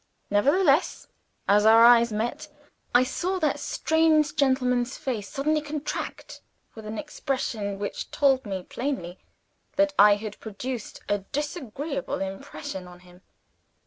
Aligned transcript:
Nevertheless, 0.31 1.07
as 1.47 1.63
our 1.63 1.85
eyes 1.85 2.11
met, 2.11 2.47
I 2.91 3.03
saw 3.03 3.37
the 3.37 3.55
strange 3.57 4.35
gentleman's 4.35 4.97
face 4.97 5.29
suddenly 5.29 5.61
contract, 5.61 6.41
with 6.73 6.87
an 6.87 6.97
expression 6.97 7.77
which 7.77 8.09
told 8.09 8.43
me 8.43 8.63
plainly 8.63 9.19
that 9.75 9.93
I 9.99 10.15
had 10.15 10.39
produced 10.39 11.01
a 11.07 11.19
disagreeable 11.19 12.19
impression 12.19 12.87
on 12.87 13.01
him. 13.01 13.21